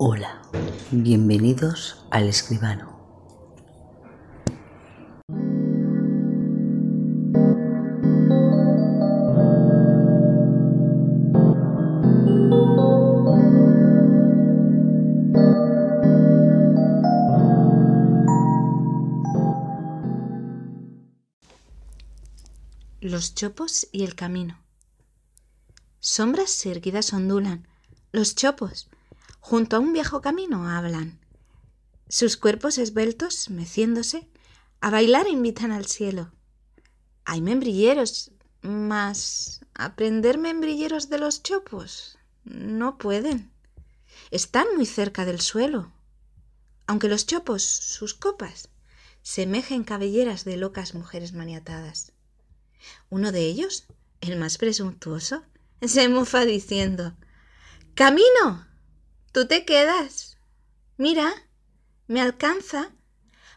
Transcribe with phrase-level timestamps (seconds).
[0.00, 0.40] Hola,
[0.92, 2.96] bienvenidos al escribano.
[23.00, 24.62] Los chopos y el camino.
[25.98, 27.66] Sombras erguidas ondulan.
[28.12, 28.88] Los chopos,
[29.48, 31.18] junto a un viejo camino, hablan.
[32.06, 34.28] Sus cuerpos esbeltos, meciéndose,
[34.82, 36.30] a bailar invitan al cielo.
[37.24, 38.30] Hay membrilleros,
[38.60, 43.50] mas aprender membrilleros de los chopos no pueden.
[44.30, 45.94] Están muy cerca del suelo.
[46.86, 48.68] Aunque los chopos, sus copas,
[49.22, 52.12] semejen cabelleras de locas mujeres maniatadas.
[53.08, 53.86] Uno de ellos,
[54.20, 55.42] el más presuntuoso,
[55.80, 57.16] se mofa diciendo
[57.94, 58.67] Camino.
[59.38, 60.36] Tú te quedas.
[60.96, 61.32] Mira,
[62.08, 62.90] me alcanza.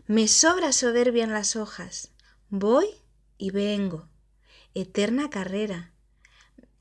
[0.05, 2.11] Me sobra soberbia en las hojas.
[2.51, 2.85] Voy
[3.39, 4.07] y vengo.
[4.75, 5.91] Eterna carrera.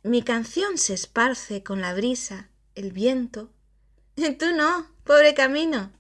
[0.03, 3.51] Mi canción se esparce con la brisa, el viento.
[4.39, 5.91] Tú no, pobre camino.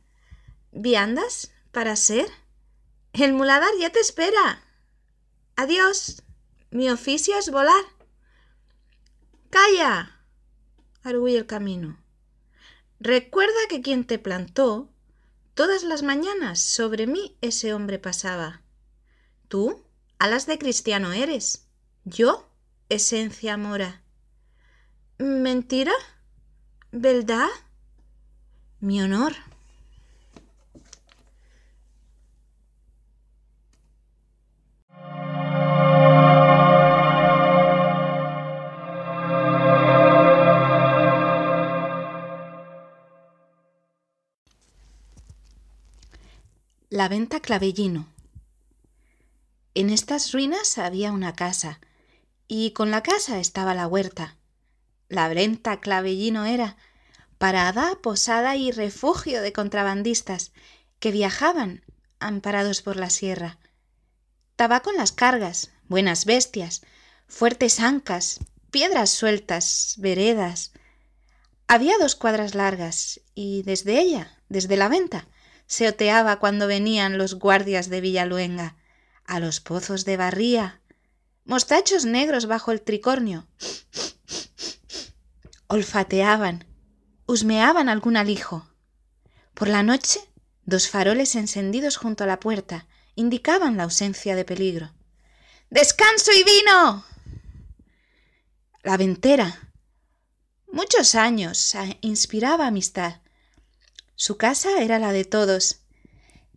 [0.70, 2.28] ¿Viandas para ser?
[3.14, 4.62] El muladar ya te espera.
[5.56, 6.22] Adiós.
[6.70, 7.84] Mi oficio es volar.
[9.48, 10.20] Calla,
[11.02, 11.99] arguye el camino.
[13.00, 14.90] Recuerda que quien te plantó,
[15.54, 18.60] todas las mañanas sobre mí ese hombre pasaba.
[19.48, 19.86] Tú,
[20.18, 21.66] alas de cristiano eres.
[22.04, 22.50] Yo,
[22.90, 24.02] esencia mora.
[25.18, 25.92] ¿Mentira?
[26.92, 27.48] ¿Verdad?
[28.80, 29.32] Mi honor.
[47.00, 48.12] La venta Clavellino.
[49.72, 51.80] En estas ruinas había una casa,
[52.46, 54.36] y con la casa estaba la huerta.
[55.08, 56.76] La venta Clavellino era
[57.38, 60.52] parada, posada y refugio de contrabandistas
[60.98, 61.86] que viajaban
[62.18, 63.58] amparados por la sierra.
[64.56, 66.82] Tabaco en las cargas, buenas bestias,
[67.26, 68.40] fuertes ancas,
[68.70, 70.72] piedras sueltas, veredas.
[71.66, 75.26] Había dos cuadras largas, y desde ella, desde la venta,
[75.70, 78.74] se oteaba cuando venían los guardias de Villaluenga,
[79.24, 80.80] a los pozos de Barría,
[81.44, 83.46] mostachos negros bajo el tricornio.
[85.68, 86.66] Olfateaban,
[87.24, 88.68] husmeaban algún alijo.
[89.54, 90.18] Por la noche,
[90.64, 94.92] dos faroles encendidos junto a la puerta indicaban la ausencia de peligro.
[95.70, 97.04] ¡Descanso y vino!
[98.82, 99.70] La ventera.
[100.72, 103.20] Muchos años inspiraba amistad
[104.20, 105.80] su casa era la de todos.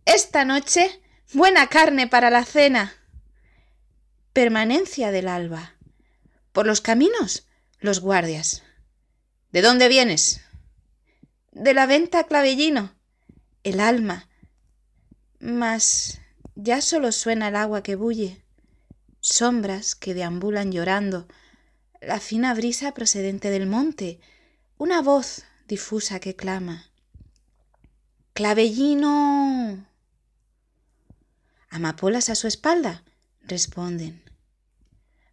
[0.04, 1.00] Esta noche,
[1.32, 2.92] buena carne para la cena.
[4.34, 5.72] Permanencia del alba.
[6.52, 7.48] Por los caminos,
[7.80, 8.62] los guardias.
[9.50, 10.42] ¿De dónde vienes?
[11.52, 12.94] De la venta clavellino.
[13.62, 14.28] El alma.
[15.38, 16.20] Mas
[16.56, 18.44] ya solo suena el agua que bulle,
[19.20, 21.28] sombras que deambulan llorando,
[22.02, 24.20] la fina brisa procedente del monte,
[24.76, 26.90] una voz difusa que clama.
[28.34, 29.86] Clavellino.
[31.70, 33.04] Amapolas a su espalda,
[33.42, 34.24] responden.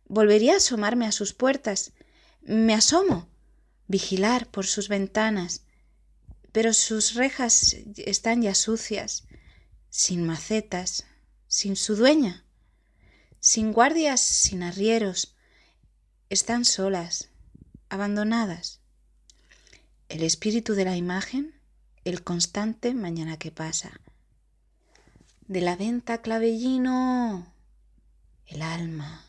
[0.06, 1.94] Volvería a asomarme a sus puertas.
[2.44, 3.28] Me asomo,
[3.88, 5.63] vigilar por sus ventanas,
[6.51, 9.23] pero sus rejas están ya sucias,
[9.90, 11.06] sin macetas,
[11.47, 12.45] sin su dueña,
[13.40, 15.35] sin guardias, sin arrieros.
[16.29, 17.29] Están solas,
[17.90, 18.79] abandonadas.
[20.07, 21.60] El espíritu de la imagen
[22.03, 23.91] el constante mañana que pasa.
[25.47, 27.45] De la venta clavellino,
[28.47, 29.25] el alma.